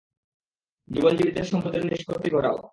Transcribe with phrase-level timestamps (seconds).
[0.87, 2.57] জীবনজীবীদের সম্পদের নিষ্পত্তি ঘটাও।